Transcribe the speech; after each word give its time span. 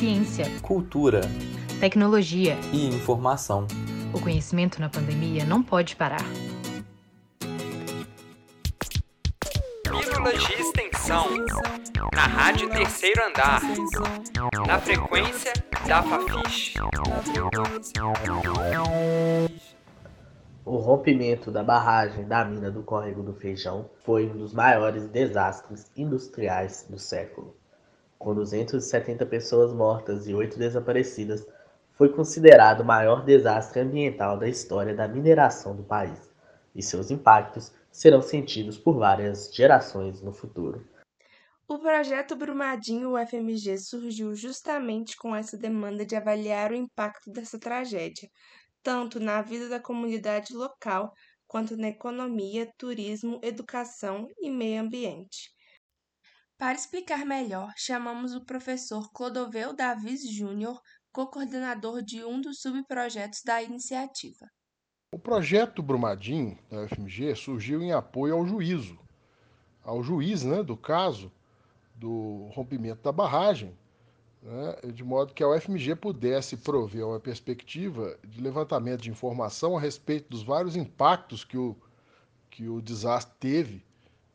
ciência, 0.00 0.46
cultura, 0.62 1.20
tecnologia 1.78 2.56
e 2.72 2.86
informação. 2.86 3.66
O 4.14 4.18
conhecimento 4.18 4.80
na 4.80 4.88
pandemia 4.88 5.44
não 5.44 5.62
pode 5.62 5.94
parar. 5.94 6.24
Pílulas 9.82 10.42
de 10.42 10.54
extensão. 10.54 11.26
Na 12.14 12.22
Rádio 12.22 12.70
Terceiro 12.70 13.22
Andar. 13.26 13.60
Na 14.66 14.78
frequência 14.80 15.52
da 15.86 16.02
Fafiche. 16.02 16.78
O 20.64 20.76
rompimento 20.78 21.50
da 21.50 21.62
barragem 21.62 22.26
da 22.26 22.42
mina 22.42 22.70
do 22.70 22.82
Córrego 22.82 23.22
do 23.22 23.34
Feijão 23.34 23.90
foi 24.02 24.30
um 24.30 24.38
dos 24.38 24.54
maiores 24.54 25.06
desastres 25.10 25.90
industriais 25.94 26.86
do 26.88 26.98
século. 26.98 27.59
Com 28.20 28.34
270 28.34 29.24
pessoas 29.24 29.72
mortas 29.72 30.28
e 30.28 30.34
8 30.34 30.58
desaparecidas, 30.58 31.46
foi 31.94 32.12
considerado 32.12 32.82
o 32.82 32.84
maior 32.84 33.24
desastre 33.24 33.80
ambiental 33.80 34.38
da 34.38 34.46
história 34.46 34.94
da 34.94 35.08
mineração 35.08 35.74
do 35.74 35.82
país, 35.82 36.30
e 36.74 36.82
seus 36.82 37.10
impactos 37.10 37.72
serão 37.90 38.20
sentidos 38.20 38.76
por 38.76 38.98
várias 38.98 39.50
gerações 39.54 40.20
no 40.20 40.34
futuro. 40.34 40.86
O 41.66 41.78
projeto 41.78 42.36
Brumadinho 42.36 43.14
UFMG 43.14 43.78
surgiu 43.78 44.34
justamente 44.34 45.16
com 45.16 45.34
essa 45.34 45.56
demanda 45.56 46.04
de 46.04 46.14
avaliar 46.14 46.72
o 46.72 46.76
impacto 46.76 47.30
dessa 47.30 47.58
tragédia, 47.58 48.28
tanto 48.82 49.18
na 49.18 49.40
vida 49.40 49.66
da 49.66 49.80
comunidade 49.80 50.52
local 50.52 51.14
quanto 51.46 51.74
na 51.74 51.88
economia, 51.88 52.70
turismo, 52.76 53.40
educação 53.42 54.28
e 54.38 54.50
meio 54.50 54.82
ambiente. 54.82 55.58
Para 56.60 56.74
explicar 56.74 57.24
melhor, 57.24 57.72
chamamos 57.74 58.34
o 58.34 58.44
professor 58.44 59.10
Clodovel 59.14 59.72
Davis 59.74 60.30
Júnior, 60.30 60.78
co-coordenador 61.10 62.02
de 62.02 62.22
um 62.22 62.38
dos 62.38 62.60
subprojetos 62.60 63.42
da 63.42 63.62
iniciativa. 63.62 64.46
O 65.14 65.18
projeto 65.18 65.82
Brumadinho 65.82 66.58
da 66.70 66.82
UFMG 66.82 67.34
surgiu 67.34 67.80
em 67.80 67.92
apoio 67.92 68.34
ao 68.34 68.46
juízo, 68.46 68.98
ao 69.82 70.02
juiz 70.02 70.44
né, 70.44 70.62
do 70.62 70.76
caso 70.76 71.32
do 71.94 72.50
rompimento 72.52 73.02
da 73.02 73.10
barragem, 73.10 73.74
né, 74.42 74.92
de 74.92 75.02
modo 75.02 75.32
que 75.32 75.42
a 75.42 75.48
UFMG 75.48 75.96
pudesse 75.96 76.58
prover 76.58 77.06
uma 77.06 77.18
perspectiva 77.18 78.18
de 78.22 78.38
levantamento 78.38 79.00
de 79.00 79.10
informação 79.10 79.78
a 79.78 79.80
respeito 79.80 80.28
dos 80.28 80.42
vários 80.42 80.76
impactos 80.76 81.42
que 81.42 81.56
o, 81.56 81.74
que 82.50 82.68
o 82.68 82.82
desastre 82.82 83.34
teve 83.40 83.89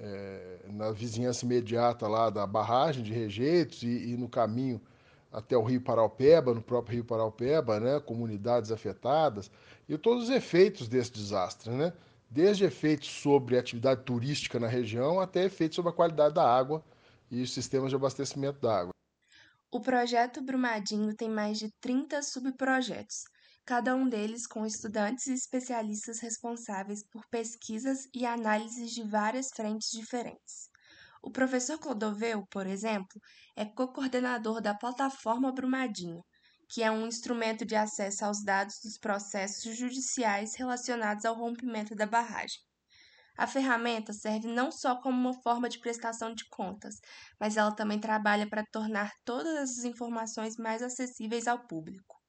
é, 0.00 0.60
na 0.68 0.90
vizinhança 0.90 1.44
imediata 1.44 2.08
lá 2.08 2.30
da 2.30 2.46
barragem 2.46 3.04
de 3.04 3.12
rejeitos 3.12 3.82
e, 3.82 4.12
e, 4.12 4.16
no 4.16 4.28
caminho 4.28 4.80
até 5.30 5.56
o 5.56 5.62
Rio 5.62 5.80
Paraupeba, 5.80 6.54
no 6.54 6.62
próprio 6.62 6.96
Rio 6.96 7.04
Paraupeba, 7.04 7.78
né, 7.78 8.00
comunidades 8.00 8.72
afetadas, 8.72 9.50
e 9.88 9.96
todos 9.98 10.24
os 10.24 10.30
efeitos 10.30 10.88
desse 10.88 11.12
desastre, 11.12 11.70
né, 11.70 11.92
desde 12.28 12.64
efeitos 12.64 13.08
sobre 13.08 13.56
a 13.56 13.60
atividade 13.60 14.02
turística 14.02 14.58
na 14.58 14.66
região 14.66 15.20
até 15.20 15.44
efeitos 15.44 15.76
sobre 15.76 15.90
a 15.90 15.94
qualidade 15.94 16.34
da 16.34 16.44
água 16.44 16.82
e 17.30 17.42
os 17.42 17.52
sistemas 17.52 17.90
de 17.90 17.96
abastecimento 17.96 18.58
da 18.60 18.80
água. 18.80 18.94
O 19.70 19.80
projeto 19.80 20.42
Brumadinho 20.42 21.14
tem 21.14 21.28
mais 21.28 21.58
de 21.58 21.70
30 21.80 22.22
subprojetos, 22.22 23.24
cada 23.64 23.94
um 23.96 24.08
deles 24.08 24.46
com 24.46 24.66
estudantes 24.66 25.26
e 25.26 25.32
especialistas 25.34 26.20
responsáveis 26.20 27.02
por 27.10 27.22
pesquisas 27.30 28.06
e 28.14 28.26
análises 28.26 28.90
de 28.92 29.02
várias 29.08 29.48
frentes 29.54 29.90
diferentes. 29.90 30.68
O 31.22 31.30
professor 31.30 31.78
Clodoveu, 31.78 32.46
por 32.50 32.66
exemplo, 32.66 33.20
é 33.56 33.64
co-coordenador 33.64 34.60
da 34.60 34.74
plataforma 34.74 35.52
Brumadinho, 35.52 36.22
que 36.68 36.82
é 36.82 36.90
um 36.90 37.06
instrumento 37.06 37.64
de 37.64 37.74
acesso 37.76 38.24
aos 38.24 38.42
dados 38.44 38.76
dos 38.82 38.98
processos 38.98 39.76
judiciais 39.76 40.54
relacionados 40.56 41.24
ao 41.24 41.34
rompimento 41.34 41.94
da 41.94 42.06
barragem. 42.06 42.58
A 43.36 43.44
ferramenta 43.48 44.12
serve 44.12 44.46
não 44.46 44.70
só 44.70 45.00
como 45.00 45.18
uma 45.18 45.42
forma 45.42 45.68
de 45.68 45.80
prestação 45.80 46.32
de 46.32 46.44
contas, 46.48 46.94
mas 47.40 47.56
ela 47.56 47.74
também 47.74 47.98
trabalha 47.98 48.48
para 48.48 48.64
tornar 48.70 49.10
todas 49.24 49.56
essas 49.56 49.84
informações 49.84 50.56
mais 50.56 50.80
acessíveis 50.80 51.48
ao 51.48 51.66
público. 51.66 52.19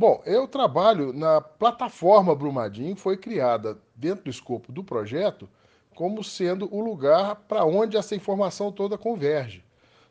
Bom, 0.00 0.22
eu 0.24 0.48
trabalho 0.48 1.12
na 1.12 1.42
plataforma 1.42 2.34
Brumadinho, 2.34 2.96
foi 2.96 3.18
criada 3.18 3.76
dentro 3.94 4.24
do 4.24 4.30
escopo 4.30 4.72
do 4.72 4.82
projeto 4.82 5.46
como 5.94 6.24
sendo 6.24 6.74
o 6.74 6.80
lugar 6.80 7.36
para 7.46 7.66
onde 7.66 7.98
essa 7.98 8.16
informação 8.16 8.72
toda 8.72 8.96
converge. 8.96 9.62